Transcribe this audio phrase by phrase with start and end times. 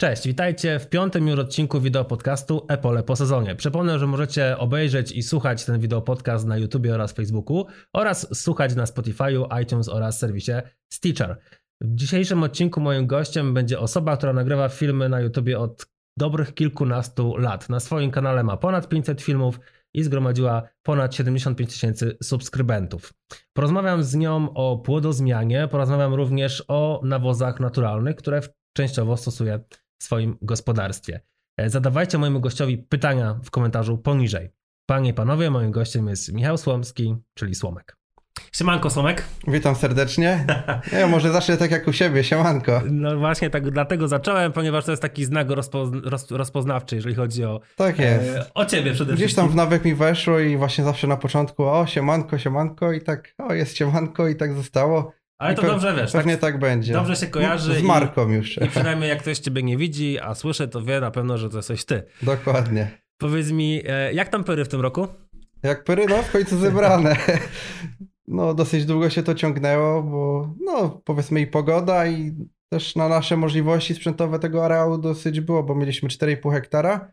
[0.00, 3.54] Cześć, witajcie w piątym już odcinku wideo podcastu Epole po sezonie.
[3.54, 8.74] Przypomnę, że możecie obejrzeć i słuchać ten wideo podcast na YouTube oraz Facebooku oraz słuchać
[8.74, 10.52] na Spotify'u, iTunes oraz serwisie
[10.92, 11.38] Stitcher.
[11.80, 15.86] W dzisiejszym odcinku moim gościem będzie osoba, która nagrywa filmy na YouTube od
[16.18, 17.68] dobrych kilkunastu lat.
[17.68, 19.60] Na swoim kanale ma ponad 500 filmów
[19.94, 23.12] i zgromadziła ponad 75 tysięcy subskrybentów.
[23.52, 28.40] Porozmawiam z nią o płodozmianie, porozmawiam również o nawozach naturalnych, które
[28.76, 29.60] częściowo stosuje
[29.98, 31.20] w swoim gospodarstwie.
[31.56, 34.50] E, Zadawajcie mojemu gościowi pytania w komentarzu poniżej.
[34.86, 37.96] Panie i panowie, moim gościem jest Michał Słomski, czyli Słomek.
[38.52, 39.24] Siemanko Słomek.
[39.48, 40.44] Witam serdecznie.
[40.92, 42.82] Ja może zacznę tak jak u siebie, siemanko.
[42.90, 47.44] No właśnie tak dlatego zacząłem, ponieważ to jest taki znak rozpozna roz rozpoznawczy, jeżeli chodzi
[47.44, 48.36] o, Tak jest.
[48.36, 49.44] e, o ciebie przede Gdzieś wszystkim.
[49.44, 53.34] tam w nawyk mi weszło i właśnie zawsze na początku o siemanko, siemanko i tak
[53.38, 55.12] o jest siemanko i tak zostało.
[55.38, 56.92] Ale I to dobrze wiesz, tak, Pewnie tak, będzie.
[56.92, 58.56] dobrze się kojarzy Z i- marką już.
[58.62, 61.56] i przynajmniej jak ktoś ciebie nie widzi, a słyszy, to wie na pewno, że to
[61.56, 62.02] jesteś ty.
[62.22, 62.90] Dokładnie.
[63.18, 65.08] Powiedz mi, e, jak tam pyry w tym roku?
[65.62, 67.16] Jak pyry, no w końcu zebrane.
[68.28, 72.32] No dosyć długo się to ciągnęło, bo no powiedzmy i pogoda i
[72.72, 77.12] też na nasze możliwości sprzętowe tego areału dosyć było, bo mieliśmy 4,5 hektara.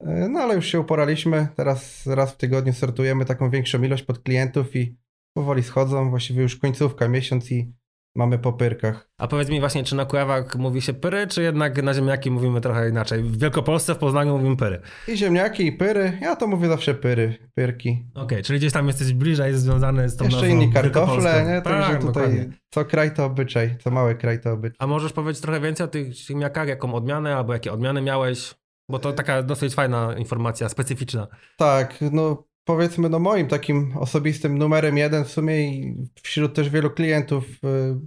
[0.00, 1.48] E, No ale już się uporaliśmy.
[1.56, 4.96] Teraz raz w tygodniu sortujemy taką większą ilość pod klientów i
[5.34, 6.10] powoli schodzą.
[6.10, 7.72] Właściwie już końcówka, miesiąc i
[8.16, 9.08] mamy po pyrkach.
[9.18, 12.60] A powiedz mi właśnie, czy na Kujawach mówi się pyry, czy jednak na ziemniaki mówimy
[12.60, 13.22] trochę inaczej?
[13.22, 14.80] W Wielkopolsce, w Poznaniu mówimy pyry.
[15.08, 16.18] I ziemniaki, i pyry.
[16.20, 18.06] Ja to mówię zawsze pyry, pyrki.
[18.14, 21.62] Okej, czyli gdzieś tam jesteś bliżej związany z tą Jeszcze inni kartofle, nie?
[21.62, 22.52] Także Tak, tutaj dokładnie.
[22.70, 24.76] co kraj to obyczaj, co mały kraj to obyczaj.
[24.78, 28.54] A możesz powiedzieć trochę więcej o tych ziemniakach, jaką odmianę, albo jakie odmiany miałeś?
[28.90, 31.26] Bo to taka dosyć fajna informacja, specyficzna.
[31.56, 36.90] Tak, no powiedzmy, no moim takim osobistym numerem jeden w sumie i wśród też wielu
[36.90, 37.58] klientów, y,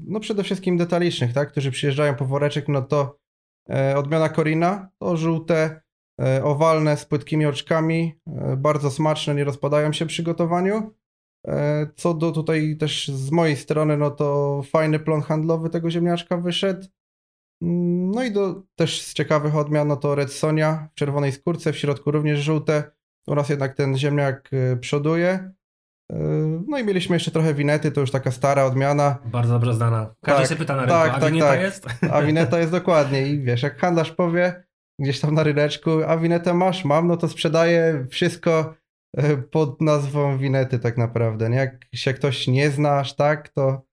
[0.06, 3.18] no przede wszystkim detalicznych, tak, którzy przyjeżdżają po woreczek, no to
[3.70, 5.82] e, odmiana Corina, to żółte,
[6.22, 10.94] e, owalne z płytkimi oczkami, e, bardzo smaczne, nie rozpadają się przy gotowaniu.
[11.48, 16.38] E, Co do tutaj też z mojej strony, no to fajny plon handlowy tego ziemniaczka
[16.38, 16.88] wyszedł.
[17.62, 21.74] Mm, No i do, też z ciekawych odmian, no to Red Sonia w czerwonej skórce,
[21.74, 22.97] w środku również żółte
[23.28, 25.52] oraz jednak ten ziemniak y, przoduje.
[26.12, 26.16] Y,
[26.68, 30.16] No i mieliśmy jeszcze trochę winety, to już taka stara odmiana, Bardzo dobrze znana.
[30.26, 31.62] Każdy Tak, się pyta na rynku, tak, a tak, wineta tak.
[31.62, 31.86] jest?
[32.12, 34.64] a wineta jest dokładnie i wiesz, jak handlarz powie
[35.00, 38.74] gdzieś tam na ryneczku, a winetę masz, mam, no to sprzedaję wszystko
[39.20, 41.58] y, pod nazwą winety tak naprawdę, nie?
[41.58, 43.87] Jak się ktoś nie zna aż tak, to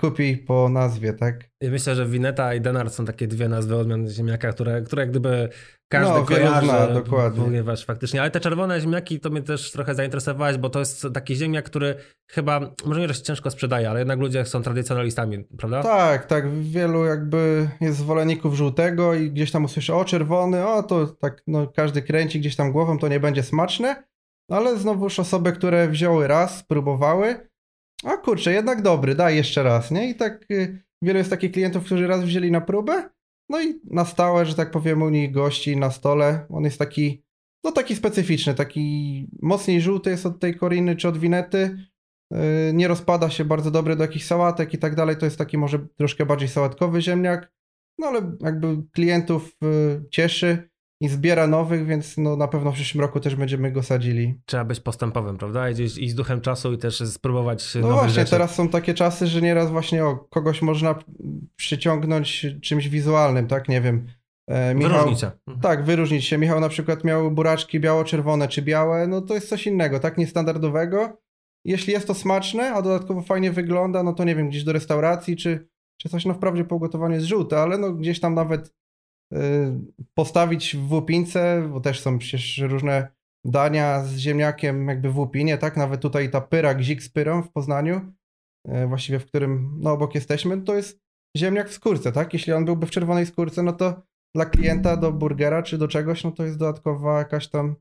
[0.00, 1.44] kupi po nazwie, tak?
[1.60, 5.10] Ja myślę, że wineta i denard są takie dwie nazwy odmian ziemniaka, które, które jak
[5.10, 5.48] gdyby
[5.88, 6.66] każdy No, kojarzy.
[6.66, 7.44] zna, dokładnie.
[7.44, 11.36] Ponieważ faktycznie, ale te czerwone ziemniaki to mnie też trochę zainteresowałeś, bo to jest taki
[11.36, 11.94] ziemniak, który
[12.30, 15.82] chyba, może nie, że się ciężko sprzedaje, ale jednak ludzie są tradycjonalistami, prawda?
[15.82, 16.50] Tak, tak.
[16.62, 21.66] Wielu jakby jest zwolenników żółtego i gdzieś tam usłyszy o czerwony, o to tak no,
[21.66, 24.02] każdy kręci gdzieś tam głową, to nie będzie smaczne.
[24.50, 27.48] Ale znowuż osoby, które wzięły raz, spróbowały,
[28.04, 30.10] a kurczę, jednak dobry, daj jeszcze raz, nie?
[30.10, 33.10] I tak y, wielu jest takich klientów, którzy raz wzięli na próbę,
[33.48, 36.46] no i na stałe, że tak powiem, u nich gości na stole.
[36.50, 37.24] On jest taki,
[37.64, 41.88] no taki specyficzny, taki mocniej żółty jest od tej koriny czy od winety.
[42.32, 42.38] Yy,
[42.74, 45.16] Nie rozpada się, bardzo dobry do jakichś sałatek i tak dalej.
[45.16, 47.52] To jest taki może troszkę bardziej sałatkowy ziemniak.
[47.98, 50.70] No ale jakby klientów yy, cieszy
[51.00, 54.40] i zbiera nowych, więc no na pewno w przyszłym roku też będziemy go sadzili.
[54.46, 55.70] Trzeba być postępowym, prawda?
[55.70, 58.30] Iść, iść z duchem czasu i też spróbować No nowych właśnie, rzeczy.
[58.30, 60.94] teraz są takie czasy, że nieraz właśnie o, kogoś można
[61.56, 63.68] przyciągnąć czymś wizualnym, tak?
[63.68, 64.06] Nie wiem.
[64.50, 65.26] E, Wyróżnić się.
[65.26, 65.60] Mhm.
[65.60, 66.38] Tak, wyróżnić się.
[66.38, 70.18] Michał na przykład miał buraczki biało-czerwone czy białe, no to jest coś innego, tak?
[70.18, 71.18] Niestandardowego.
[71.64, 75.36] Jeśli jest to smaczne, a dodatkowo fajnie wygląda, no to nie wiem, gdzieś do restauracji
[75.36, 75.68] czy,
[76.00, 78.74] czy coś, no wprawdzie po ugotowaniu jest żółte, ale no gdzieś tam nawet
[80.14, 83.08] postawić w łupince, bo też są przecież różne
[83.44, 85.76] dania z ziemniakiem jakby w łupinie, tak?
[85.76, 88.12] Nawet tutaj ta pyra, gzik z pyrą w Poznaniu,
[88.68, 91.00] y, właściwie w którym no obok jesteśmy, to jest
[91.36, 92.32] ziemniak w skórce, tak?
[92.32, 94.02] Jeśli on byłby w czerwonej skórce, no to
[94.34, 97.76] dla klienta do burgera czy do czegoś, no to jest dodatkowa jakaś tam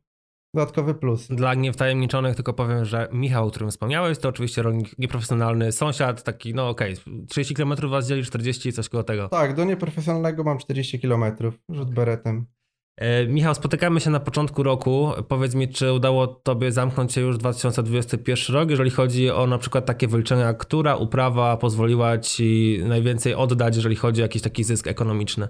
[0.55, 1.27] dodatkowy plus.
[1.27, 6.53] Dla niewtajemniczonych tylko powiem, że Michał, o którym wspomniałeś, to oczywiście rolnik nieprofesjonalny, sąsiad, taki,
[6.53, 6.95] no okej,
[7.29, 9.29] 30 km was dzieli, 40 coś koło tego.
[9.29, 11.23] Tak, do nieprofesjonalnego mam 40 km,
[11.69, 12.45] rzut beretem.
[12.97, 15.11] E, Michał, spotykamy się na początku roku.
[15.27, 19.85] Powiedz mi, czy udało tobie zamknąć się już 2021 rok, jeżeli chodzi o na przykład
[19.85, 25.47] takie wyliczenia, która uprawa pozwoliła ci najwięcej oddać, jeżeli chodzi o jakiś taki zysk ekonomiczny?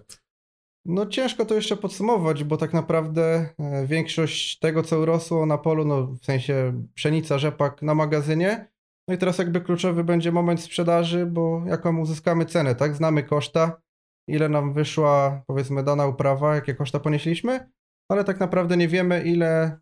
[0.85, 5.85] No ciężko to jeszcze podsumować, bo tak naprawdę e, większość tego, co urosło na polu,
[5.85, 8.67] no w sensie pszenica, rzepak na magazynie,
[9.07, 12.95] no i teraz jakby kluczowy będzie moment sprzedaży, bo jaką uzyskamy cenę, tak?
[12.95, 13.81] Znamy koszta,
[14.27, 17.69] ile nam wyszła, powiedzmy, dana uprawa, jakie koszta ponieśliśmy,
[18.11, 19.79] ale tak naprawdę nie wiemy, ile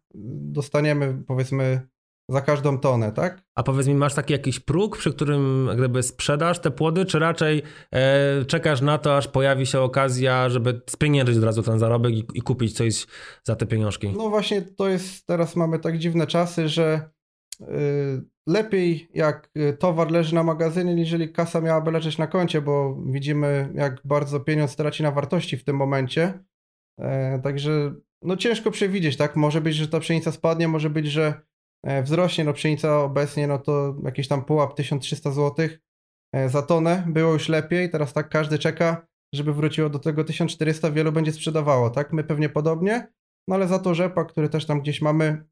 [0.51, 1.87] dostaniemy, powiedzmy,
[2.29, 3.43] za każdą tonę, tak?
[3.55, 7.61] A powiedz mi, masz taki jakiś próg, przy którym gdyby sprzedasz te płody, czy raczej
[7.93, 12.25] e, czekasz na to, aż pojawi się okazja, żeby spieniężyć od razu ten zarobek i,
[12.33, 13.07] i, kupić coś
[13.43, 14.13] za te pieniążki?
[14.17, 17.09] No właśnie to jest, teraz mamy tak dziwne czasy, że
[17.61, 17.65] y,
[18.47, 19.49] lepiej jak
[19.79, 24.75] towar leży na magazynie, niżeli kasa miałaby leżeć na koncie, bo widzimy jak bardzo pieniądz
[24.75, 26.39] traci na wartości w tym momencie.
[26.99, 29.35] E, także no ciężko przewidzieć, tak?
[29.35, 31.41] Może być, że ta pszenica spadnie, może być, że
[32.03, 35.67] wzrośnie, no pszenica obecnie, no to jakiś tam pułap 1300 zł
[36.35, 40.91] e, za tonę, było już lepiej, teraz tak każdy czeka, żeby wróciło do tego 1400,
[40.91, 42.13] wielu będzie sprzedawało, tak?
[42.13, 43.07] My pewnie podobnie,
[43.47, 45.45] no ale za to rzepak, który też tam gdzieś mamy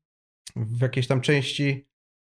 [0.56, 1.88] w jakiejś tam części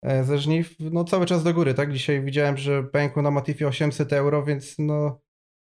[0.05, 1.93] e, ze żniw, no cały czas do góry, tak?
[1.93, 5.21] Dzisiaj widziałem, że pękło na Matifie 800 euro, więc no,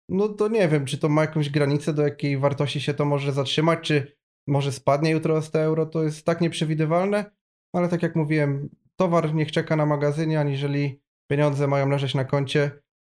[0.09, 3.33] no to nie wiem, czy to ma jakąś granicę, do jakiej wartości się to może
[3.33, 7.31] zatrzymać, czy może spadnie jutro o 100 euro, to jest tak nieprzewidywalne,
[7.73, 12.71] ale tak jak mówiłem, towar niech czeka na magazynie, aniżeli pieniądze mają leżeć na koncie.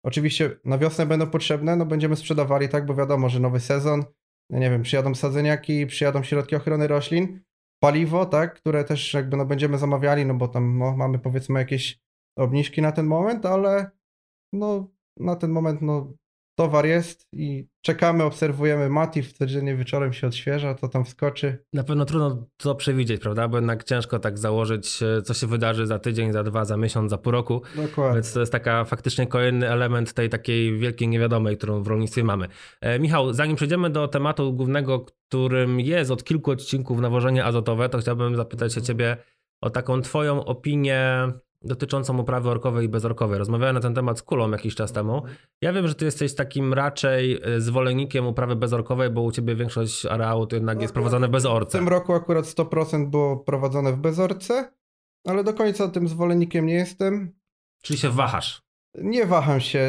[0.03, 4.03] Oczywiście na wiosnę będą potrzebne, no będziemy sprzedawali, tak, bo wiadomo, że nowy sezon,
[4.49, 7.41] nie wiem, przyjadą sadzeniaki, przyjadą środki ochrony roślin,
[7.79, 11.99] paliwo, tak, które też jakby no będziemy zamawiali, no bo tam no, mamy powiedzmy jakieś
[12.37, 13.91] obniżki na ten moment, ale
[14.53, 14.87] no
[15.17, 16.13] na ten moment no
[16.55, 21.65] towar jest i czekamy, obserwujemy Matif, codziennie wieczorem się odświeża, to tam wskoczy.
[21.73, 23.47] Na pewno trudno to przewidzieć, prawda?
[23.47, 27.09] Bo jednak ciężko tak założyć, e, co się wydarzy za tydzień, za dwa, za miesiąc,
[27.09, 27.61] za pół roku.
[27.75, 28.13] Dokładnie.
[28.13, 32.47] Więc to jest taka faktycznie kolejny element tej takiej wielkiej niewiadomej, którą w rolnictwie mamy.
[32.81, 37.97] E, Michał, zanim przejdziemy do tematu głównego, którym jest od kilku odcinków nawożenie azotowe, to
[37.97, 39.17] chciałbym zapytać się ciebie
[39.61, 41.31] o taką twoją opinię
[41.65, 43.39] dotyczącą uprawy orkowej i bezorkowej.
[43.39, 45.23] Rozmawiałem na ten temat z Kulą jakiś czas temu.
[45.62, 50.06] Ja wiem, że ty jesteś takim raczej e, zwolennikiem uprawy bezorkowej, bo u ciebie większość
[50.06, 51.77] areału to jednak no, jest prowadzone bez orce.
[51.77, 54.71] W tym roku akurat 100% było prowadzone w bezorce,
[55.27, 57.33] ale do końca tym zwolennikiem nie jestem.
[57.81, 58.65] Czyli się wahasz?
[59.01, 59.88] Nie waham się.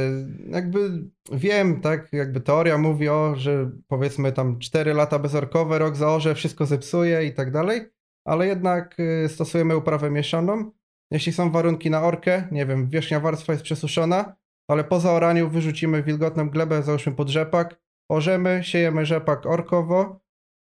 [0.49, 6.35] Jakby wiem, tak, jakby teoria mówi o, że powiedzmy tam 4 lata bezorkowe, rok zaorze,
[6.35, 7.81] wszystko zepsuje i tak dalej,
[8.25, 10.71] ale jednak y, stosujemy uprawę mieszaną
[11.11, 14.37] jeśli są warunki na orkę, nie wiem, wierzchnia warstwa jest przesuszona,
[14.71, 17.81] ale po zaoraniu wyrzucimy wilgotną glebę, załóżmy pod rzepak,
[18.11, 20.21] orzemy, siejemy rzepak orkowo,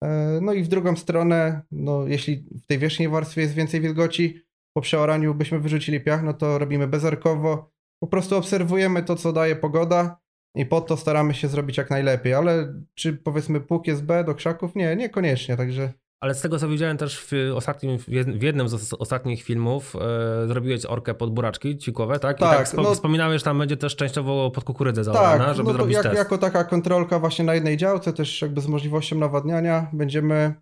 [0.05, 4.43] e, no i w drugą stronę, no jeśli w tej wierzchniej warstwie jest więcej wilgoci,
[4.77, 7.71] po przeoraniu byśmy wyrzucili piach, no to robimy bezorkowo.
[8.03, 10.21] Po prostu obserwujemy to, co daje pogoda
[10.55, 14.35] i po to staramy się zrobić jak najlepiej, ale czy powiedzmy pług jest B do
[14.35, 14.75] krzaków?
[14.75, 15.93] Nie, niekoniecznie, także...
[16.21, 20.87] Ale z tego co widziałem też w, ostatnim, w jednym z ostatnich filmów e, zrobiłeś
[20.87, 22.37] orkę pod buraczki ćwikowe, tak?
[22.37, 25.69] I tak, tak spo, no, wspominałeś, tam będzie też częściowo pod kukurydzę zaorana, tak, żeby
[25.69, 26.17] no zrobić jak, test.
[26.17, 30.55] jako taka kontrolka właśnie na jednej działce, też jakby z możliwością nawadniania będziemy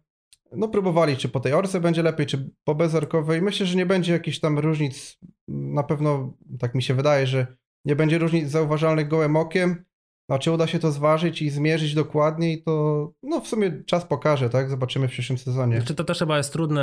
[0.52, 3.42] no próbowali, czy po tej orce będzie lepiej, czy po bezorkowej.
[3.42, 5.18] Myślę, że nie będzie jakichś tam różnic,
[5.48, 7.46] na pewno tak mi się wydaje, że
[7.84, 9.84] nie będzie różnic zauważalnych gołym okiem,
[10.28, 14.50] a czy uda się to zważyć i zmierzyć dokładniej, to no w sumie czas pokaże,
[14.50, 14.70] tak?
[14.70, 15.82] Zobaczymy w przyszłym sezonie.
[15.82, 16.82] Czy to też chyba jest trudne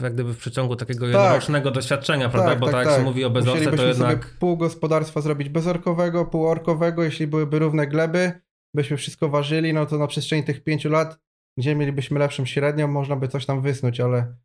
[0.00, 1.14] e, jak gdyby w przeciągu takiego tak.
[1.14, 2.50] jednorocznego doświadczenia, prawda?
[2.50, 2.98] Tak, Bo tak, tak jak tak.
[3.00, 4.24] się mówi o bezorce, to jednak...
[4.24, 8.32] sobie pół gospodarstwa zrobić bezorkowego, pół orkowego, jeśli byłyby równe gleby,
[8.74, 11.18] byśmy wszystko ważyli, no to na przestrzeni tych pięciu lat,
[11.58, 14.36] gdzie mielibyśmy lepszą średnią, można by coś tam wysnuć, ale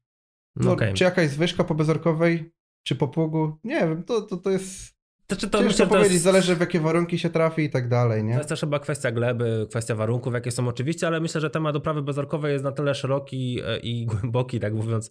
[0.55, 0.93] no, okay.
[0.93, 2.51] czy jakaś zwyżka po bezorkowej,
[2.88, 5.00] czy po pługu, nie wiem, to, to, to jest
[5.35, 6.23] znaczy to Ciężko myślę, powiedzieć, jest...
[6.23, 8.33] zależy w jakie warunki się trafi i tak dalej, nie?
[8.33, 11.75] To jest też chyba kwestia gleby, kwestia warunków, jakie są oczywiście, ale myślę, że temat
[11.75, 15.09] uprawy bezorkowej jest na tyle szeroki e, i głęboki, tak mówiąc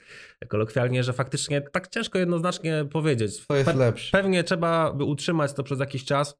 [0.48, 3.46] kolokwialnie, że faktycznie tak ciężko jednoznacznie powiedzieć.
[3.46, 4.12] To jest Pe lepsze.
[4.12, 6.36] Pewnie trzeba by utrzymać to przez jakiś czas,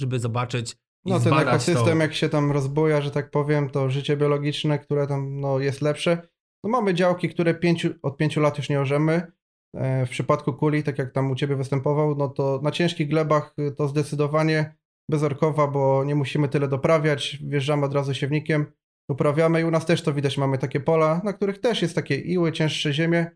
[0.00, 2.02] żeby zobaczyć No ten ekosystem to...
[2.02, 6.28] jak się tam rozbuja, że tak powiem, to życie biologiczne, które tam no, jest lepsze.
[6.64, 9.32] No mamy działki, które pięciu, od pięciu lat już nie orzemy,
[9.74, 13.72] w przypadku kuli, tak jak tam u Ciebie występował, no to na ciężkich glebach y,
[13.72, 14.74] to zdecydowanie
[15.10, 18.66] bezorkowa, bo nie musimy tyle doprawiać, wjeżdżamy od razu siewnikiem,
[19.10, 22.16] uprawiamy i u nas też to widać, mamy takie pola, na których też jest takie
[22.16, 23.30] iły, cięższe ziemie,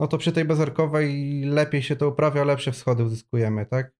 [0.00, 3.92] no to przy tej bezorkowej lepiej się to uprawia, lepsze wschody uzyskujemy, tak?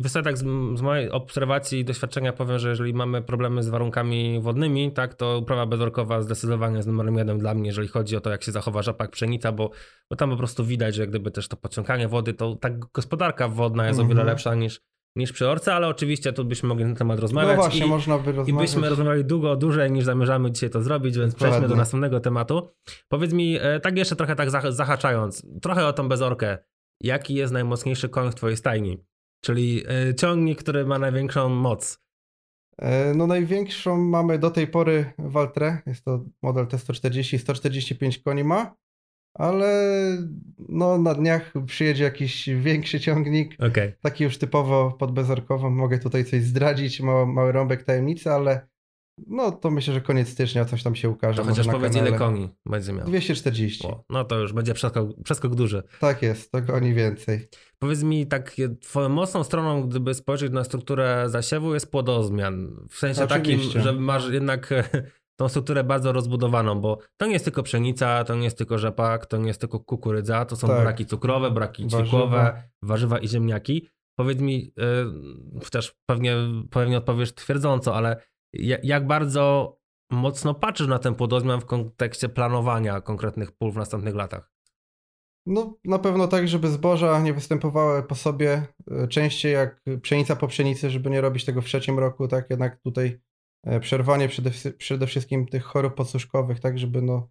[0.00, 0.42] Wystarczy tak z,
[0.78, 5.38] z, mojej obserwacji i doświadczenia powiem, że jeżeli mamy problemy z warunkami wodnymi, tak, to
[5.38, 8.82] uprawa bezorkowa zdecydowanie jest numerem jeden dla mnie, jeżeli chodzi o to, jak się zachowa
[8.82, 9.70] rzepak, pszenica, bo,
[10.10, 13.48] bo tam po prostu widać, że jak gdyby też to podciąganie wody, to tak gospodarka
[13.48, 14.06] wodna jest mm -hmm.
[14.06, 14.34] o wiele mhm.
[14.34, 14.80] lepsza niż,
[15.16, 17.56] niż przy orce, ale oczywiście tu byśmy mogli na ten temat rozmawiać.
[17.56, 18.48] No właśnie, i, można by rozmawiać.
[18.48, 21.52] I byśmy rozmawiali długo, dłużej niż zamierzamy dzisiaj to zrobić, więc Dokładnie.
[21.52, 22.68] przejdźmy do następnego tematu.
[23.08, 26.58] Powiedz mi, e, tak jeszcze trochę tak zahaczając, trochę o tą bezorkę.
[27.00, 28.98] Jaki jest najmocniejszy koń w twojej stajni?
[29.40, 31.98] Czyli e, ciągnik, który ma największą moc.
[32.78, 38.74] E, No największą mamy do tej pory Valtre, jest to model T140, 145 koni ma,
[39.34, 39.92] ale
[40.68, 43.92] no na dniach przyjedzie jakiś większy ciągnik, Okej.
[44.00, 48.68] taki już typowo pod bezorkową, mogę tutaj coś zdradzić, mały, mały rąbek tajemnicy, ale
[49.26, 51.42] no to myślę, że koniec stycznia coś tam się ukaże.
[51.42, 52.10] To chociaż powiedz kanale.
[52.10, 53.06] ile koni będzie miał.
[53.06, 53.86] 240.
[53.86, 55.82] O, no to już będzie przeskok, przeskok duży.
[56.00, 57.48] Tak jest, to koni więcej.
[57.78, 62.76] Powiedz mi, tak, twoją mocną stroną, gdyby spojrzeć na strukturę zasiewu, jest płodozmian.
[62.90, 63.68] W sensie Oczywiście.
[63.68, 64.68] takim, że masz jednak
[65.40, 69.26] tą strukturę bardzo rozbudowaną, bo to nie jest tylko pszenica, to nie jest tylko rzepak,
[69.26, 70.82] to nie jest tylko kukurydza, to są Tak.
[70.82, 72.02] braki cukrowe, braki Warzywa.
[72.02, 73.88] ćwikłowe, warzywa i ziemniaki.
[74.18, 76.36] Powiedz mi, yy, chociaż pewnie,
[76.70, 78.22] pewnie odpowiesz twierdząco, ale
[78.82, 79.76] jak bardzo
[80.10, 84.56] mocno patrzysz na ten płodozmian w kontekście planowania konkretnych pól w następnych latach?
[85.46, 90.48] No na pewno tak, żeby zboża nie występowały po sobie e, częściej jak pszenica po
[90.48, 92.50] pszenicy, żeby nie robić tego w trzecim roku, tak?
[92.50, 93.20] Jednak tutaj
[93.64, 96.78] e, przerwanie przede, przede wszystkim tych chorób podsuszkowych, tak?
[96.78, 97.28] Żeby no,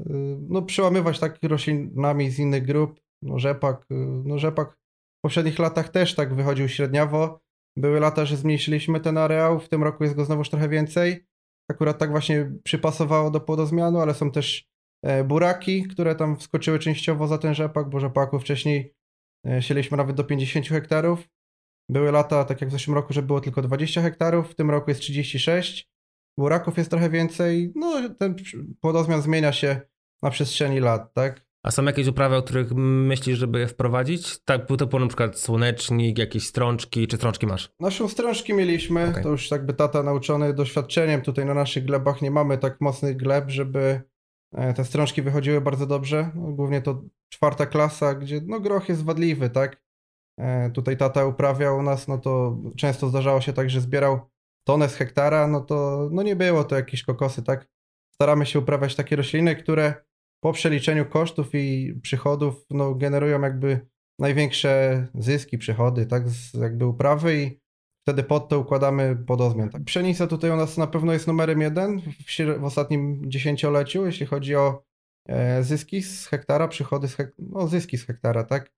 [0.00, 0.04] y,
[0.48, 3.86] no przełamywać tak roślinami z innych grup, no rzepak,
[4.24, 4.76] no rzepak
[5.18, 7.40] w poprzednich latach też tak wychodził średniawo,
[7.76, 11.26] były lata, że zmniejszyliśmy ten areał, w tym roku jest go znowuż trochę więcej,
[11.70, 14.64] akurat tak właśnie przypasowało do płodozmianu, ale są też
[15.02, 18.94] e, buraki, które tam wskoczyły częściowo za ten rzepak, bo rzepaku wcześniej
[19.46, 21.28] e, sieliśmy nawet do 50 hektarów.
[21.90, 24.90] Były lata, tak jak w zeszłym roku, że było tylko 20 hektarów, w tym roku
[24.90, 25.90] jest 36.
[26.38, 27.72] Buraków jest trochę więcej.
[27.74, 28.36] No, ten
[28.80, 29.80] płodozmian zmienia się
[30.22, 31.45] na przestrzeni lat, tak?
[31.66, 34.38] A są jakieś uprawy, o których myślisz, żeby je wprowadzić?
[34.44, 37.70] Tak, typu na przykład słonecznik, jakieś strączki, czy strączki masz?
[37.80, 39.22] Naszą strążki mieliśmy, Okej.
[39.22, 41.22] to już jakby tata nauczony doświadczeniem.
[41.22, 44.00] Tutaj na naszych glebach nie mamy tak mocnych gleb, żeby
[44.54, 46.30] e, te strążki wychodziły bardzo dobrze.
[46.34, 49.82] No, głównie to czwarta klasa, gdzie no groch jest wadliwy, tak?
[50.40, 54.20] E, Tutaj tata uprawiał u nas, no to często zdarzało się tak, że zbierał
[54.64, 57.68] tonę z hektara, no to no nie było to jakieś kokosy, tak?
[58.14, 60.06] Staramy się uprawiać takie rośliny, które
[60.40, 63.80] po przeliczeniu kosztów i przychodów no, generują jakby
[64.18, 67.60] największe zyski, przychody, tak, z jakby uprawy i
[68.06, 69.70] wtedy pod to układamy podozmian.
[69.70, 69.84] Tak.
[69.84, 74.56] Pszenica tutaj u nas na pewno jest numerem jeden w, w ostatnim dziesięcioleciu, jeśli chodzi
[74.56, 74.82] o
[75.28, 78.72] e, zyski z hektara, przychody z hek- no zyski z hektara, tak,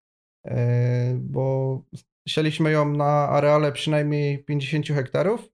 [0.47, 1.83] e, bo
[2.29, 5.49] sieliśmy ją na areale przynajmniej 50 hektarów.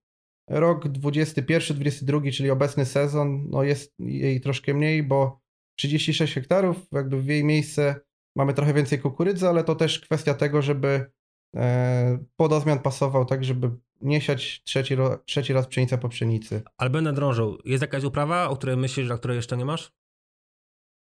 [0.50, 5.43] Rok 21-22, czyli obecny sezon, no jest jej troszkę mniej, bo
[5.76, 8.00] 36 hektarów, jakby w jej miejsce
[8.36, 11.10] mamy trochę więcej kukurydzy, ale to też kwestia tego, żeby
[11.56, 16.62] e, podozmian pasował tak, żeby nie siać trzeci, trzeci raz pszenica po pszenicy.
[16.76, 17.58] Ale będę drążył.
[17.64, 19.92] Jest jakaś uprawa, o której myślisz, a której jeszcze nie masz?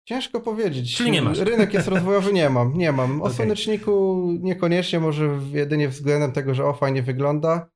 [0.07, 0.97] Ciężko powiedzieć.
[0.97, 1.39] Czyli nie masz.
[1.39, 3.21] Rynek jest rozwojowy, nie mam, nie mam.
[3.21, 3.35] O Okej.
[3.35, 7.69] słoneczniku niekoniecznie, może jedynie względem tego, że o fajnie wygląda,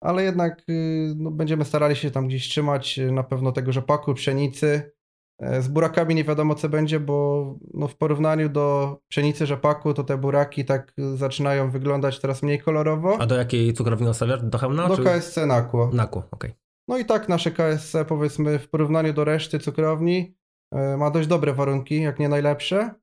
[0.00, 4.14] ale jednak y, no, będziemy starali się tam gdzieś trzymać y, na pewno tego rzepaku,
[4.14, 4.93] pszenicy.
[5.38, 10.04] E, Z burakami nie wiadomo co będzie, bo no, w porównaniu do pszenicy, rzepaku, to
[10.04, 13.16] te buraki tak zaczynają wyglądać teraz mniej kolorowo.
[13.20, 14.42] A do jakiej cukrowni ostawiasz?
[14.42, 14.88] Do Chełmna?
[14.88, 15.04] Do czy...
[15.04, 15.90] KSC Nakło.
[15.92, 16.54] Nakło, okej.
[16.88, 20.36] No i tak nasze KSC powiedzmy w porównaniu do reszty cukrowni
[20.72, 22.94] e, ma dość dobre warunki, jak nie najlepsze.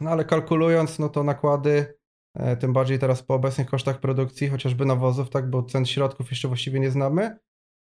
[0.00, 1.98] No ale kalkulując, no to nakłady,
[2.34, 6.48] e, tym bardziej teraz po obecnych kosztach produkcji, chociażby nawozów, tak, bo cen środków jeszcze
[6.48, 7.38] właściwie nie znamy,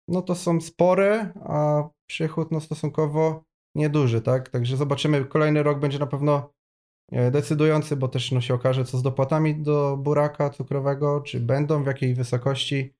[0.08, 3.44] no to są spore, a przychód no stosunkowo
[3.76, 4.50] nieduży, tak.
[4.50, 6.54] Także zobaczymy, kolejny rok będzie na pewno
[7.12, 11.84] e, decydujący, bo też no, się okaże, co z dopłatami do buraka cukrowego, czy będą,
[11.84, 12.94] w jakiej wysokości.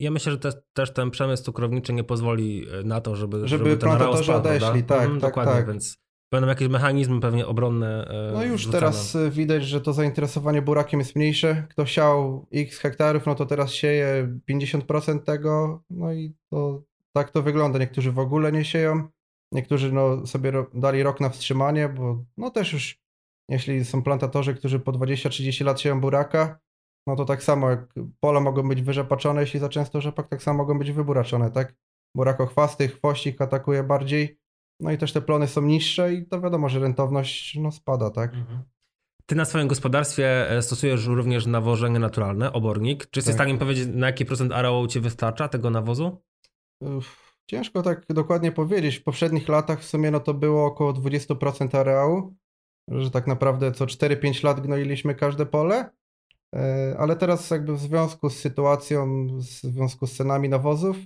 [0.00, 3.64] Ja myślę, że te, też ten przemysł cukrowniczy nie pozwoli e, na to, żeby, Żeby
[3.64, 5.66] areał plantatorzy odeszli, tak, Mhm, tak, dokładnie, tak.
[5.66, 5.96] więc
[6.32, 8.08] będą jakieś mechanizmy pewnie obronne.
[8.08, 11.66] e, No już teraz widać, że to zainteresowanie burakiem jest mniejsze.
[11.70, 15.82] Kto siał x hektarów, no to teraz sieje 50% tego.
[15.90, 16.82] No i to
[17.12, 17.78] tak to wygląda.
[17.78, 19.08] Niektórzy w ogóle nie sieją.
[19.52, 22.98] Niektórzy no, sobie dali rok na wstrzymanie, bo no też już
[23.48, 26.58] jeśli są plantatorzy, którzy po 20-30 lat sieją buraka,
[27.06, 30.58] no to tak samo jak pola mogą być wyrzepaczone, jeśli za często rzepak, tak samo
[30.58, 31.74] mogą być wyburaczone, tak?
[32.16, 34.38] Burakochwasty, chwościk atakuje bardziej.
[34.80, 38.34] No i też te plony są niższe i to wiadomo, że rentowność no, spada, tak?
[38.34, 38.62] Mhm.
[39.26, 43.06] Ty na swoim gospodarstwie e, stosujesz również nawożenie naturalne, obornik.
[43.10, 43.44] Czy jesteś w Tak.
[43.44, 46.22] stanie mi powiedzieć, na jaki procent areału ci wystarcza tego nawozu?
[46.80, 48.96] Uff, Ciężko tak dokładnie powiedzieć.
[48.96, 52.34] W poprzednich latach w sumie no to było około 20% areału,
[52.88, 55.90] że tak naprawdę co 4-5 lat gnoiliśmy każde pole.
[56.56, 60.96] E, Ale teraz jakby w związku z sytuacją, w związku z cenami nawozów,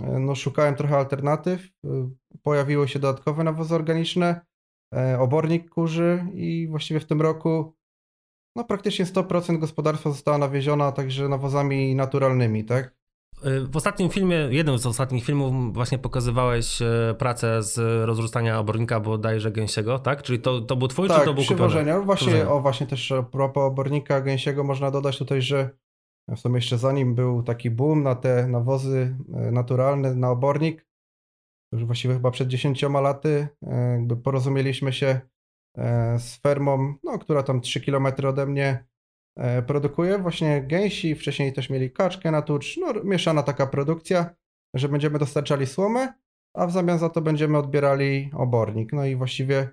[0.00, 1.68] e, no szukałem trochę alternatyw.
[1.84, 2.10] E,
[2.42, 4.40] Pojawiły się dodatkowe nawozy organiczne,
[5.18, 7.74] obornik kurzy i właściwie w tym roku
[8.56, 12.94] no praktycznie 100% gospodarstwa została nawieziona także nawozami naturalnymi, tak?
[13.42, 19.52] W ostatnim filmie, jednym z ostatnich filmów właśnie pokazywałeś y, pracę z rozrzucania obornika bodajże
[19.52, 20.22] gęsiego, tak?
[20.22, 21.58] Czyli to, to był twój, tak, czy to był kupiony?
[22.04, 22.50] Właśnie, Przywożenia.
[22.52, 25.70] o, właśnie też a propos obornika gęsiego można dodać tutaj, że
[26.28, 30.86] w sumie jeszcze zanim był taki boom na te nawozy e, naturalne, na obornik,
[31.72, 35.20] już właściwie chyba przed 10 laty, e, jakby porozumieliśmy się
[35.76, 38.84] e, z fermą, no, która tam 3 km ode mnie e,
[39.66, 44.34] produkuje właśnie gęsi, wcześniej też mieli kaczkę na tucz, no mieszana taka produkcja,
[44.74, 46.12] że będziemy dostarczali słomę,
[46.54, 48.92] a w zamian za to będziemy odbierali obornik.
[48.92, 49.68] No i właściwie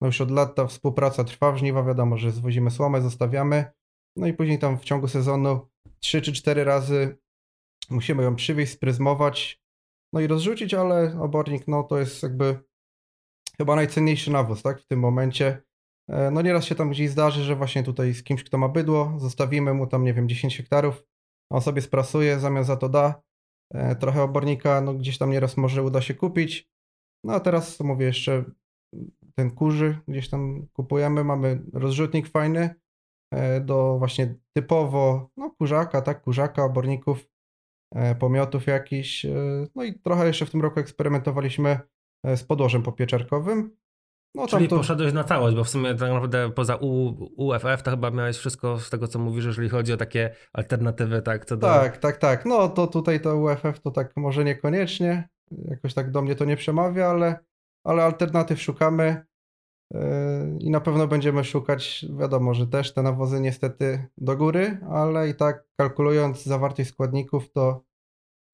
[0.00, 3.64] no już od lat ta współpraca trwa w żniwa, wiadomo, że zwozimy słomę, zostawiamy,
[4.16, 5.68] no i później tam w ciągu sezonu
[6.00, 7.18] 3 czy 4 razy
[7.90, 9.62] musimy ją przywieźć, spryzmować,
[10.12, 12.58] no i rozrzucić, ale obornik no to jest jakby
[13.56, 15.62] chyba najcenniejszy nawóz, tak, w tym momencie.
[16.10, 19.14] E, No nieraz się tam gdzieś zdarzy, że właśnie tutaj z kimś, kto ma bydło,
[19.18, 21.04] zostawimy mu tam, nie wiem, 10 hektarów,
[21.52, 23.22] on sobie sprasuje, zamiast za to da
[23.74, 26.68] e, trochę obornika, no gdzieś tam nieraz może uda się kupić.
[27.24, 28.44] No a teraz, mówię, jeszcze
[29.34, 32.74] ten kurzy gdzieś tam kupujemy, mamy rozrzutnik fajny
[33.32, 37.28] e, do właśnie typowo, no kurzaka, tak, kurzaka, oborników,
[38.18, 39.26] pomiotów jakichś,
[39.74, 41.80] no i trochę jeszcze w tym roku eksperymentowaliśmy
[42.24, 43.76] z podłożem popieczarkowym.
[44.36, 44.76] No Czyli to...
[44.76, 48.78] poszedłeś na całość, bo w sumie tak naprawdę poza U, UFF to chyba miałeś wszystko
[48.78, 51.44] z tego, co mówisz, jeżeli chodzi o takie alternatywy, tak?
[51.44, 51.66] Co do...
[51.66, 52.44] Tak, tak, tak.
[52.44, 56.56] No to tutaj to UFF to tak może niekoniecznie, jakoś tak do mnie to nie
[56.56, 57.38] przemawia, ale,
[57.84, 59.24] ale alternatyw szukamy
[59.94, 60.00] yy,
[60.58, 65.34] i na pewno będziemy szukać, wiadomo, że też te nawozy niestety do góry, ale i
[65.34, 67.84] tak kalkulując zawartość składników, to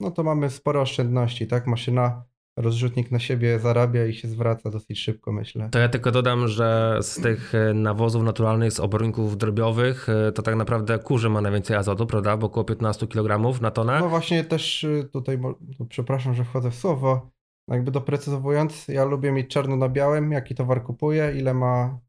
[0.01, 1.67] no to mamy spore oszczędności, tak?
[1.67, 2.25] Maszyna,
[2.57, 5.69] rozrzutnik na siebie zarabia i się zwraca dosyć szybko, myślę.
[5.71, 10.43] To ja tylko dodam, że z tych e, nawozów naturalnych, z oborników drobiowych, e, to
[10.43, 12.37] tak naprawdę kurzy ma najwięcej azotu, prawda?
[12.37, 14.01] Bo około 15 kg na tonę.
[14.01, 15.41] No właśnie też y, tutaj,
[15.79, 17.31] to przepraszam, że wchodzę w słowo,
[17.69, 22.01] jakby doprecyzowując, ja lubię mieć czarno na białym, jaki towar kupuję, ile ma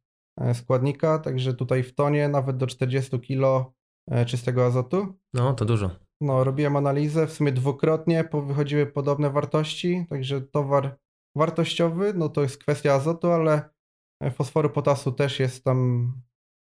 [0.42, 3.66] e, składnika, także tutaj w tonie nawet do 40 kg
[4.26, 5.14] czystego azotu.
[5.34, 6.03] No, to dużo.
[6.22, 10.98] No, robiłem analizę, w sumie dwukrotnie wychodziły podobne wartości, także towar
[11.36, 13.70] wartościowy, no to jest kwestia azotu, ale
[14.24, 16.12] e, fosforu, potasu też jest tam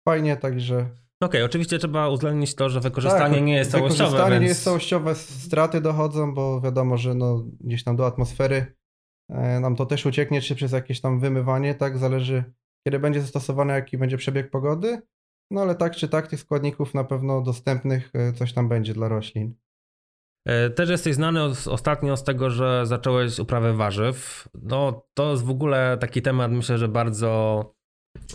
[0.08, 0.90] fajnie, także
[1.22, 4.42] Okej, oczywiście trzeba uwzględnić to, że wykorzystanie tak, nie jest całościowe, Wykorzystanie więc...
[4.42, 8.74] nie jest całościowe, straty dochodzą, bo wiadomo, że no, gdzieś tam do atmosfery
[9.30, 12.44] e, nam to też ucieknie, czy przez jakieś tam wymywanie, tak, zależy
[12.86, 15.02] kiedy będzie zastosowane, jaki będzie przebieg pogody,
[15.50, 19.08] no ale tak czy tak tych składników na pewno dostępnych e, coś tam będzie dla
[19.08, 19.54] roślin.
[20.46, 24.48] E, Też jesteś znany os- ostatnio z tego, że zacząłeś uprawę warzyw.
[24.62, 27.64] No, to jest w ogóle taki temat, myślę, że bardzo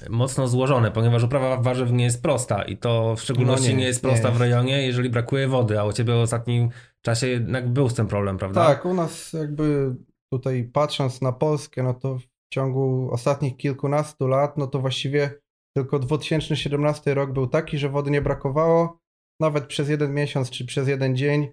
[0.09, 3.83] mocno złożony, ponieważ uprawa warzyw nie jest prosta i to w szczególności No nie nie,
[3.85, 6.69] jest, jest nie prosta w rejonie, jeżeli brakuje wody, a u ciebie w ostatnim
[7.01, 8.65] czasie jednak był z tym problem, prawda?
[8.65, 9.95] Tak, u nas jakby
[10.33, 12.23] tutaj patrząc na Polskę, no to w
[12.53, 15.42] ciągu ostatnich kilkunastu lat, no to właściwie
[15.77, 18.99] tylko 2017 rok był taki, że wody nie brakowało,
[19.39, 21.47] nawet przez jeden miesiąc czy przez jeden dzień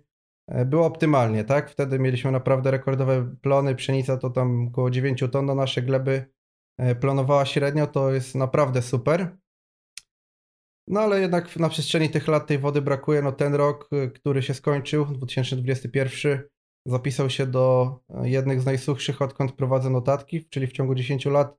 [0.49, 1.71] e, było optymalnie, tak?
[1.71, 6.25] Wtedy mieliśmy naprawdę rekordowe plony, pszenica to tam około 9 ton na nasze gleby
[6.79, 9.37] e, plonowała średnio, to jest naprawdę super.
[10.91, 13.23] No ale jednak na przestrzeni tych lat tej wody brakuje.
[13.23, 16.43] No ten rok, y, który się skończył, 2021,
[16.87, 21.59] zapisał się do e, jednych z najsuchszych, odkąd prowadzę notatki, czyli w ciągu 10 lat.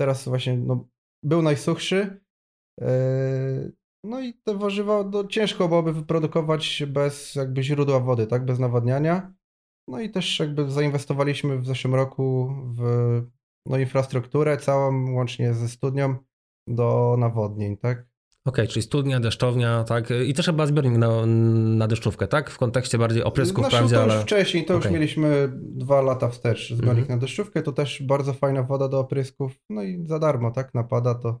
[0.00, 0.88] Teraz właśnie no,
[1.22, 2.20] był najsuchszy.
[2.80, 3.72] E,
[4.04, 9.34] No i te warzywa no, ciężko byłoby wyprodukować bez jakby źródła wody, tak, bez nawadniania.
[9.88, 12.82] No i też jakby zainwestowaliśmy w zeszłym roku w
[13.66, 16.16] no, infrastrukturę całą, łącznie ze studnią
[16.68, 18.11] do nawodnień, tak.
[18.44, 20.08] Okej, czyli studnia, deszczownia, tak?
[20.26, 21.26] I też chyba zbiornik na,
[21.76, 22.50] na deszczówkę, tak?
[22.50, 24.22] W kontekście bardziej oprysków, Znaczy, wprawdzie, to już ale...
[24.22, 24.84] wcześniej, to Okej.
[24.84, 27.08] już mieliśmy dwa lata wstecz zbiornik Mhm.
[27.08, 31.14] na deszczówkę, to też bardzo fajna woda do oprysków, no i za darmo, tak, napada,
[31.14, 31.40] to,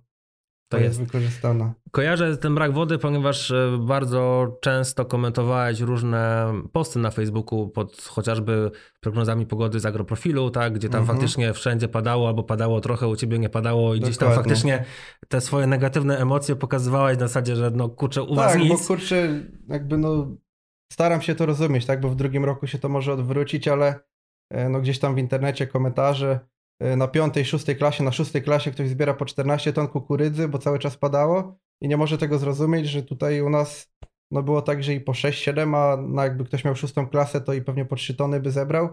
[0.76, 0.98] to, jest.
[0.98, 1.12] jest.
[1.12, 1.74] wykorzystana.
[1.90, 8.70] Kojarzę ten brak wody, ponieważ e, bardzo często komentowałeś różne posty na Facebooku pod chociażby
[9.00, 11.18] prognozami pogody z agroprofilu, tak, gdzie tam Mhm.
[11.18, 14.50] faktycznie wszędzie padało albo padało trochę, u ciebie nie padało i gdzieś tam Dokładnie.
[14.50, 14.84] faktycznie
[15.28, 18.68] te swoje negatywne emocje pokazywałeś na zasadzie, że no kurczę, u was tak, nic.
[18.68, 20.36] bo kurczę, jakby no,
[20.92, 24.00] staram się to rozumieć, tak, bo w drugim roku się to może odwrócić, ale
[24.50, 26.40] e, no gdzieś tam w internecie komentarze,
[26.96, 30.78] na piątej, szóstej klasie, na szóstej klasie ktoś zbiera po 14 ton kukurydzy, bo cały
[30.78, 33.92] czas padało i nie może tego zrozumieć, że tutaj u nas
[34.30, 37.52] no było tak, że i po 6-7, a no jakby ktoś miał szóstą klasę, to
[37.52, 38.88] i pewnie po 3 tony by zebrał.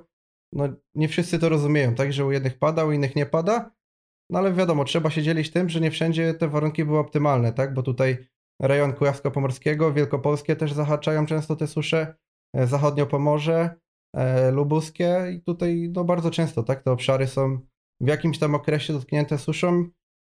[0.53, 3.71] No nie wszyscy to rozumieją, tak, że u jednych pada, u innych nie pada,
[4.29, 7.73] no ale wiadomo, trzeba się dzielić tym, że nie wszędzie te warunki były optymalne, tak,
[7.73, 8.27] bo tutaj
[8.61, 12.15] rejon Kujawsko-Pomorskiego, Wielkopolskie też zahaczają często te susze,
[12.55, 13.75] e, zachodnio Pomorze,
[14.15, 17.59] e, lubuskie i tutaj no bardzo często tak te obszary są
[18.01, 19.85] w jakimś tam okresie dotknięte suszą,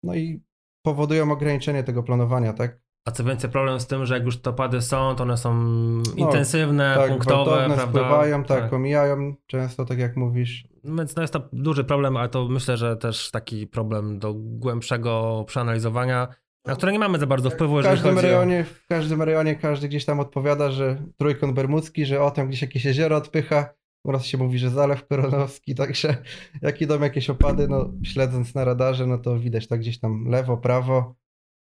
[0.04, 0.44] no i
[0.86, 2.84] powodują ograniczenie tego planowania, tak?
[3.08, 5.54] A co więcej, problem z tym, że jak już te opady są, to one są
[5.54, 7.88] no, intensywne, tak, punktowe, prawda?
[7.88, 10.68] spływają, tak, tak, omijają często, tak jak mówisz.
[10.84, 15.44] Więc to jest to duży problem, ale to myślę, że też taki problem do głębszego
[15.48, 16.28] przeanalizowania,
[16.66, 18.74] na które nie mamy za bardzo wpływu, w każdym rejonie, o...
[18.74, 22.86] W każdym rejonie każdy gdzieś tam odpowiada, że trójkąt bermudzki, że o tam gdzieś jakieś
[22.86, 23.74] jezioro odpycha,
[24.08, 26.24] oraz się mówi, że zalew koronowski, także
[26.62, 30.58] jak idą jakieś opady, no śledząc na radarze, no to widać tak gdzieś tam lewo,
[30.58, 31.16] prawo.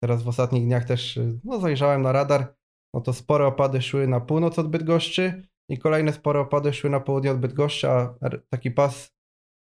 [0.04, 2.56] Teraz w ostatnich dniach też no, zajrzałem na radar,
[2.93, 6.99] no to spore opady szły na północ od Bydgoszczy i kolejne spore opady szły na
[6.99, 8.15] południe od Bydgoszczy, a
[8.49, 9.12] taki pas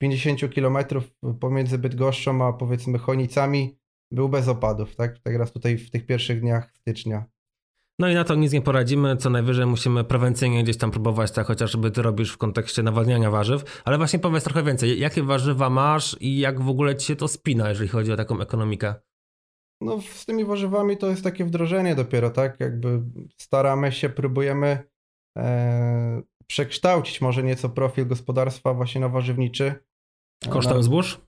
[0.03, 0.79] 50 km
[1.41, 3.79] pomiędzy Bydgoszczą a powiedzmy Chonicami
[4.13, 5.19] był bez opadów, tak?
[5.19, 7.25] Teraz tutaj w tych pierwszych dniach stycznia.
[8.03, 11.47] No i na to nic nie poradzimy, co najwyżej musimy prewencyjnie gdzieś tam próbować, tak
[11.47, 16.17] chociażby ty robisz w kontekście nawadniania warzyw, ale właśnie powiedz trochę więcej, jakie warzywa masz
[16.21, 18.95] i jak w ogóle ci się to spina, jeżeli chodzi o taką ekonomikę?
[19.81, 22.61] No z tymi warzywami to jest takie wdrożenie dopiero, tak?
[22.61, 23.03] Jakby
[23.37, 24.79] staramy się, próbujemy
[25.38, 29.75] e, przekształcić może nieco profil gospodarstwa właśnie na warzywniczy.
[30.51, 31.21] Kosztem zbóż?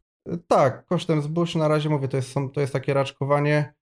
[0.48, 3.74] Tak, kosztem zbóż na razie mówię, to jest, to jest takie raczkowanie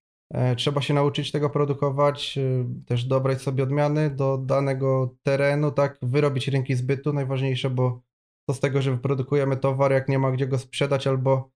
[0.56, 6.48] trzeba się nauczyć tego produkować, e, też dobrać sobie odmiany do danego terenu, tak, wyrobić
[6.48, 8.02] rynki zbytu, najważniejsze, bo
[8.48, 11.50] to z tego, że wyprodukujemy towar, jak nie ma gdzie go sprzedać, albo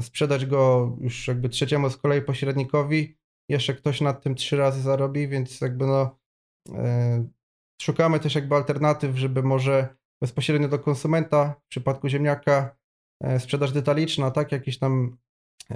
[0.00, 3.16] sprzedać go już jakby trzeciemu z kolei pośrednikowi,
[3.48, 6.18] jeszcze ktoś nad tym trzy razy zarobi, więc jakby no
[6.74, 7.28] e,
[7.82, 12.76] szukamy też jakby alternatyw, żeby może bezpośrednio do konsumenta, w przypadku ziemniaka
[13.22, 15.16] e, sprzedaż detaliczna, tak, jakieś tam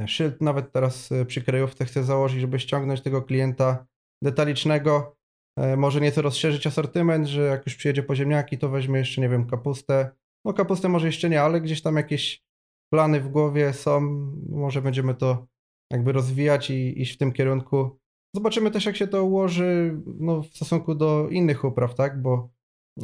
[0.07, 3.87] Szyld nawet teraz e, przy krajówce chcę założyć, żeby ściągnąć tego klienta
[4.23, 5.17] detalicznego.
[5.59, 9.29] E, może nieco rozszerzyć asortyment, że jak już przyjedzie po ziemniaki, to weźmie jeszcze, nie
[9.29, 10.11] wiem, kapustę.
[10.45, 12.45] No kapustę może jeszcze nie, ale gdzieś tam jakieś
[12.93, 14.01] plany w głowie są.
[14.49, 15.47] Może będziemy to
[15.93, 17.99] jakby rozwijać i iść w tym kierunku.
[18.37, 22.23] Zobaczymy też, jak się to ułoży no, w stosunku do innych upraw, tak?
[22.23, 22.51] Bo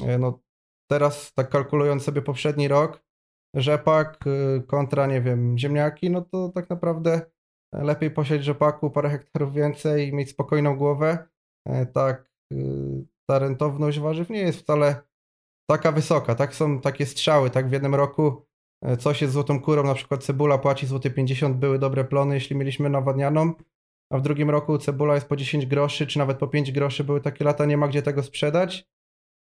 [0.02, 0.40] e, no,
[0.90, 3.02] teraz, tak kalkulując sobie poprzedni rok,
[3.54, 7.20] rzepak y, kontra, nie wiem, ziemniaki, no to tak naprawdę
[7.72, 11.28] lepiej posiać rzepaku parę hektarów więcej i mieć spokojną głowę.
[11.68, 12.56] E, tak, y,
[13.28, 15.02] ta rentowność warzyw nie jest wcale
[15.70, 16.54] taka wysoka, tak?
[16.54, 17.68] Są takie strzały, tak?
[17.68, 18.46] W jednym roku
[18.82, 22.56] e, coś jest złotą kurą, na przykład cebula płaci złoty 50, były dobre plony, jeśli
[22.56, 23.52] mieliśmy nawadnianą,
[24.12, 27.20] a w drugim roku cebula jest po 10 groszy, czy nawet po 5 groszy, były
[27.20, 28.88] takie lata, nie ma gdzie tego sprzedać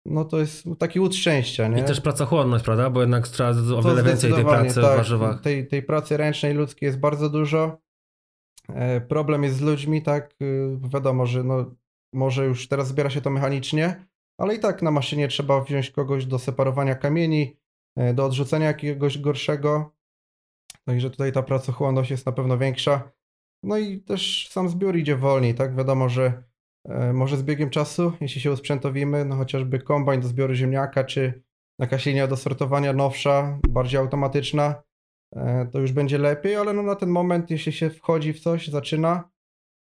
[0.07, 1.81] no to jest taki łód szczęścia, nie?
[1.81, 2.89] I też pracochłonność, prawda?
[2.89, 5.41] Bo jednak trzeba o wiele więcej tej pracy tak, w warzywach.
[5.41, 7.77] Tej, tej pracy ręcznej ludzkiej jest bardzo dużo.
[8.69, 10.35] E, problem jest z ludźmi, tak?
[10.41, 11.75] Y, wiadomo, że no,
[12.13, 14.05] może już teraz zbiera się to mechanicznie,
[14.37, 17.57] ale i tak na maszynie trzeba wziąć kogoś do separowania kamieni,
[17.95, 19.93] e, do odrzucenia jakiegoś gorszego.
[20.85, 23.11] Także tutaj ta pracochłonność jest na pewno większa.
[23.63, 25.75] No i też sam zbiór idzie wolniej, tak?
[25.75, 26.46] Wiadomo, że E,
[27.13, 31.43] może z biegiem czasu, jeśli się usprzętowimy, no chociażby kombajn do zbioru ziemniaka, czy
[31.79, 34.83] jakaś linia do sortowania nowsza, bardziej automatyczna,
[35.35, 38.67] e, to już będzie lepiej, ale no na ten moment, jeśli się wchodzi w coś,
[38.67, 39.29] zaczyna,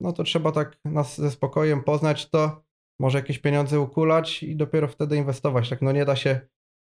[0.00, 2.64] no to trzeba tak nas ze spokojem poznać to,
[3.00, 5.68] może jakieś pieniądze ukulać i dopiero wtedy inwestować.
[5.68, 6.40] Tak, no nie da się,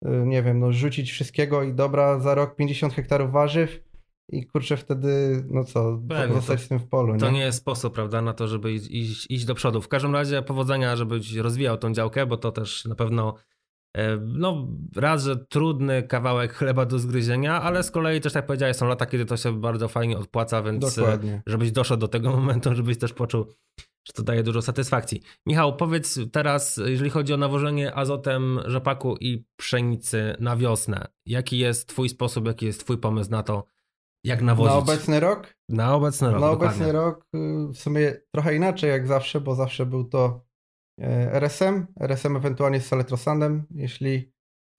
[0.05, 3.85] e, nie wiem, no rzucić wszystkiego i dobra, za rok 50 hektarów warzyw,
[4.29, 7.19] i kurczę wtedy, no co, Pewnie, zostać z tym w polu.
[7.19, 7.33] To nie?
[7.33, 9.83] nie jest sposób, prawda, na to, żeby iść, iść, do przodu.
[9.83, 13.35] W każdym razie powodzenia, żebyś rozwijał tą działkę, bo to też na pewno
[13.97, 18.77] e, no raz, że trudny kawałek chleba do zgryzienia, ale z kolei też tak powiedziałeś,
[18.77, 21.43] są lata, kiedy to się bardzo fajnie odpłaca, więc e, Dokładnie.
[21.47, 23.47] żebyś doszedł do tego momentu, żebyś też poczuł,
[23.79, 25.23] że to daje dużo satysfakcji.
[25.47, 31.89] Michał, powiedz teraz, jeżeli chodzi o nawożenie azotem rzepaku i pszenicy na wiosnę, jaki jest
[31.89, 33.74] twój sposób, jaki jest twój pomysł na to,
[34.25, 34.73] jak nawozić?
[34.73, 35.55] Na obecny rok?
[35.69, 36.41] Na obecny rok.
[36.41, 40.45] Na obecny rok y, w sumie trochę inaczej jak zawsze, bo zawsze był to
[41.01, 44.33] e, RSM, RSM ewentualnie z saletrosanem, jeśli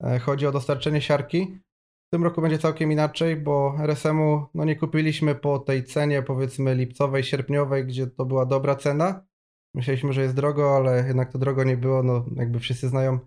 [0.04, 1.58] e, chodzi o dostarczenie siarki.
[2.06, 6.74] W tym roku będzie całkiem inaczej, bo RSM-u no nie kupiliśmy po tej cenie powiedzmy
[6.74, 9.26] lipcowej, sierpniowej, gdzie to była dobra cena.
[9.74, 13.18] Myśleliśmy, że jest drogo, ale jednak to drogo nie było, no jakby wszyscy znają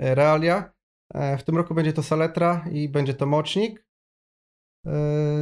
[0.00, 0.72] e, realia.
[1.38, 3.86] W tym roku będzie to saletra i będzie to mocznik.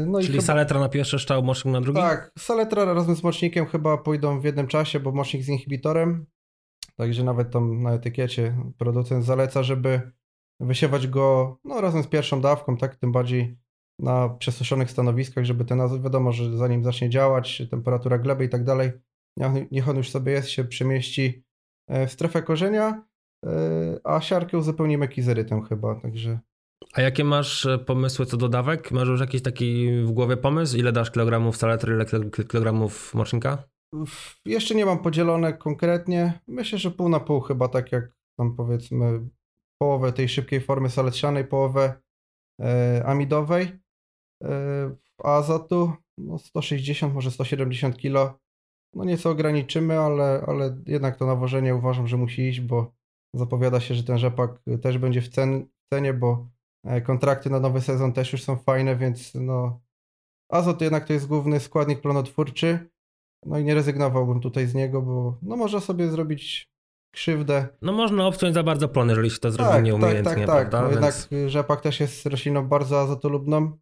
[0.07, 0.43] No Czyli chyba...
[0.43, 2.01] Saletra na pierwszy szczał, mocznik na drugi?
[2.01, 6.27] Tak, Saletra razem z mocznikiem chyba pójdą w jednym czasie, bo mocznik z inhibitorem.
[6.97, 10.13] Także nawet tam na etykiecie producent zaleca, żeby
[10.61, 12.97] wysiewać go no, razem z pierwszą dawką, tak?
[12.97, 13.59] Tym bardziej
[13.99, 18.65] na przesuszonych stanowiskach, żeby ten azot, wiadomo, że zanim zacznie działać, temperatura gleby i tak
[18.65, 18.93] dalej,
[19.71, 21.45] niech on już sobie jest, się przemieści
[21.89, 23.05] e, w strefę korzenia.
[23.47, 23.51] e,
[24.05, 26.41] a siarkę uzupełnimy kizerytem chyba, także...
[26.93, 28.91] A jakie masz e, pomysły co do dawek?
[28.91, 30.77] Masz już jakiś taki w głowie pomysł?
[30.77, 32.07] Ile dasz kilogramów saletry, ile
[32.49, 33.65] kilogramów mocznika?
[34.45, 36.41] Jeszcze nie mam podzielone konkretnie.
[36.49, 39.29] Myślę, że pół na pół chyba tak jak tam powiedzmy
[39.83, 42.01] połowę tej szybkiej formy saletrzanej, połowę
[42.61, 43.81] e, amidowej.
[44.45, 48.39] E, azotu no 160, może 170 kg.
[48.95, 52.93] No nieco ograniczymy, ale, ale jednak to nawożenie uważam, że musi iść, bo
[53.35, 54.51] zapowiada się, że ten rzepak
[54.83, 56.49] też będzie w cen, cenie, bo
[57.05, 59.81] kontrakty na nowy sezon też już są fajne, więc no
[60.51, 62.91] azot jednak to jest główny składnik plonotwórczy.
[63.47, 66.71] No i nie rezygnowałbym tutaj z niego, bo no można sobie zrobić
[67.15, 67.69] krzywdę.
[67.83, 70.71] No można obciąć za bardzo plon, jeżeli się to zrobi tak, nieumiejętnie, tak, tak, tak.
[70.71, 70.83] prawda?
[70.83, 73.79] No jednak rzepak też jest rośliną bardzo azotolubną.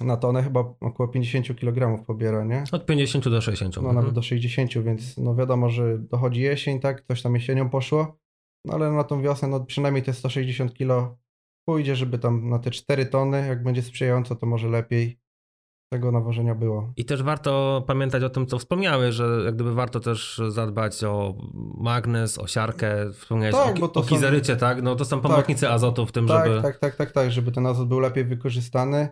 [0.00, 2.64] Na tonę chyba około 50 kg pobiera, nie?
[2.72, 3.76] Od 50 do 60.
[3.76, 3.96] No mhm.
[3.96, 7.00] nawet do 60, więc no wiadomo, że dochodzi jesień, tak?
[7.00, 8.16] Coś tam jesienią poszło.
[8.64, 11.16] No ale na tą wiosnę no przynajmniej te 160 kg
[11.64, 15.18] pójdzie, żeby tam na te 4 tony, jak będzie sprzyjająco, to może lepiej
[15.92, 16.92] tego nawożenia było.
[16.96, 21.34] I też warto pamiętać o tym, co wspomniałeś, że jak gdyby warto też zadbać o
[21.78, 24.58] magnez, o siarkę, wspomniałeś tak, o, o kizerycie, są...
[24.58, 24.82] tak?
[24.82, 26.62] No to są pomocnicy tak, azotu w tym, tak, żeby...
[26.62, 29.08] Tak, tak, tak, tak, żeby ten azot był lepiej wykorzystany.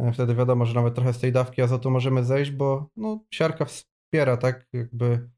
[0.00, 3.64] E, wtedy wiadomo, że nawet trochę z tej dawki azotu możemy zejść, bo no, siarka
[3.64, 5.30] wspiera, tak, jakby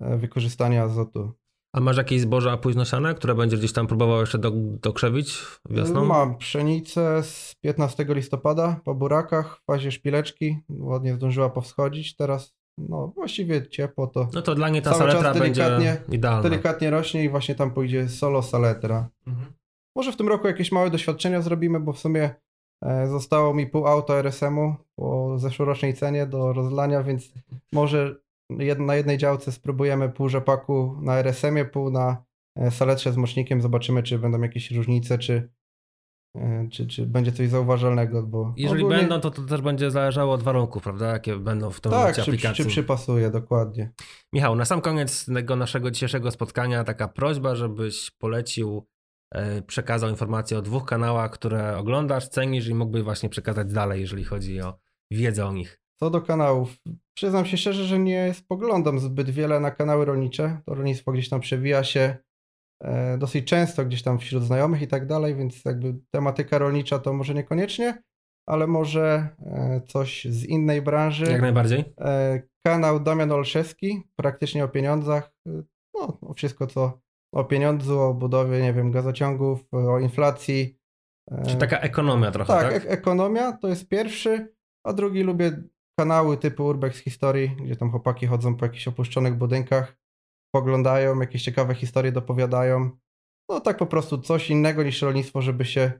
[0.00, 1.32] e, wykorzystanie azotu.
[1.72, 5.38] A masz jakieś zboża późnosiane, które będzie gdzieś tam próbował jeszcze do, dokrzewić
[5.70, 6.04] wiosną?
[6.04, 10.58] Mam pszenicę z 15 listopada po burakach w fazie szpileczki.
[10.68, 12.16] Ładnie zdążyła powschodzić.
[12.16, 14.28] Teraz no właściwie ciepło to.
[14.32, 16.42] No to dla niej ta saletra będzie idealna.
[16.42, 19.08] Delikatnie rośnie i właśnie tam pójdzie solo saletra.
[19.26, 19.52] Mhm.
[19.96, 22.30] Może w tym roku jakieś małe doświadczenia zrobimy, bo w sumie
[22.84, 27.32] e, zostało mi pół auta RSM-u po zeszłorocznej cenie do rozlania, więc
[27.72, 28.16] może
[28.78, 32.24] na jednej działce spróbujemy pół rzepaku na RSM-ie, pół na
[32.56, 33.62] e, saletrze z mocznikiem.
[33.62, 35.50] Zobaczymy, czy będą jakieś różnice, czy,
[36.36, 38.22] e, czy, czy będzie coś zauważalnego.
[38.22, 39.00] Bo Jeżeli ogólnie...
[39.00, 41.06] będą, to, to też będzie zależało od warunków, prawda?
[41.06, 42.64] Jakie będą w tym tak, czy, aplikacji.
[42.64, 43.92] czy przypasuje, dokładnie.
[44.32, 48.86] Michał, na sam koniec tego naszego dzisiejszego spotkania taka prośba, żebyś polecił
[49.34, 54.24] e, przekazał informacje o dwóch kanałach, które oglądasz, cenisz i mógłbyś właśnie przekazać dalej, jeżeli
[54.24, 54.78] chodzi o
[55.10, 55.80] wiedzę o nich.
[56.00, 56.76] Co do kanałów,
[57.18, 60.60] przyznam się szczerze, że nie spoglądam zbyt wiele na kanały rolnicze.
[60.66, 62.16] To rolnictwo gdzieś tam przewija się
[62.82, 67.12] e, dosyć często gdzieś tam wśród znajomych i tak dalej, więc jakby tematyka rolnicza to
[67.12, 68.02] może niekoniecznie,
[68.46, 71.24] ale może e, coś z innej branży.
[71.24, 71.84] Jak najbardziej.
[72.00, 75.32] E, kanał Damian Olszewski, praktycznie o pieniądzach.
[75.94, 77.00] No, o wszystko co
[77.32, 80.78] o pieniądzu, o budowie, nie wiem, gazociągów, o inflacji.
[81.48, 82.72] Czy taka ekonomia trochę, tak?
[82.72, 84.54] Tak, ekonomia to jest pierwszy,
[84.84, 85.62] a drugi lubię
[85.98, 89.96] kanały typu Urbex Historii, gdzie tam chłopaki chodzą po jakichś opuszczonych budynkach,
[90.54, 92.90] poglądają, jakieś ciekawe historie dopowiadają.
[93.48, 95.92] No tak po prostu coś innego niż rolnictwo, żeby się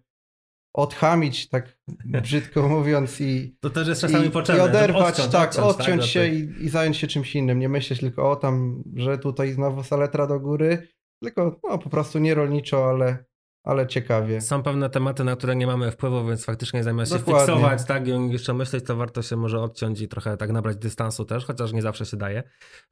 [0.77, 1.79] odchamić, tak
[2.23, 6.01] brzydko mówiąc i to też jest czasami i, potrzebne, i oderwać, odciąć, tak, odciąć, odciąć
[6.01, 9.53] tak, się i, i, zająć się czymś innym, nie myśleć tylko o tam, że tutaj
[9.53, 10.89] znowu saletra do góry,
[11.23, 13.25] tylko no, po prostu nie rolniczo, ale
[13.69, 14.41] ale ciekawie.
[14.41, 17.41] Są pewne tematy, na które nie mamy wpływu, więc faktycznie zamiast Dokładnie.
[17.41, 20.77] się fiksować, tak, i jeszcze myśleć, to warto się może odciąć i trochę tak nabrać
[20.77, 22.43] dystansu też, chociaż nie zawsze się daje.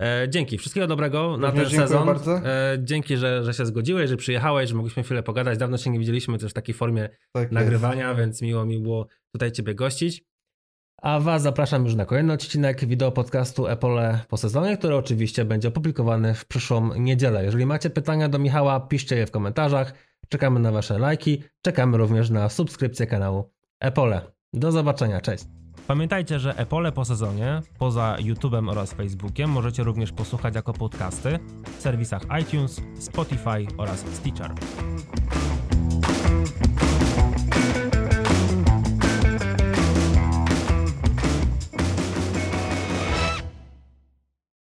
[0.03, 2.07] E, dzięki, wszystkiego dobrego na ten sezon.
[2.07, 2.39] Bardzo.
[2.39, 5.59] E, dzięki, że, że się zgodziłeś, że przyjechałeś, że mogliśmy chwilę pogadać.
[5.59, 8.21] Dawno się nie widzieliśmy też w takiej formie tak nagrywania, jest.
[8.21, 10.25] więc miło mi było tutaj Ciebie gościć.
[11.03, 15.69] A Was zapraszam już na kolejny odcinek wideo podcastu Epole po sezonie, który oczywiście będzie
[15.69, 17.45] opublikowany w przyszłą niedzielę.
[17.45, 19.93] Jeżeli macie pytania do Michała, piszcie je w komentarzach.
[20.29, 24.21] Czekamy na Wasze lajki, czekamy również na subskrypcję kanału Epole.
[24.53, 25.45] Do zobaczenia, cześć!
[25.87, 31.39] Pamiętajcie, że Epole po sezonie, poza YouTube'em oraz Facebookiem, możecie również posłuchać jako podcasty
[31.79, 34.51] w serwisach iTunes, Spotify oraz Stitcher.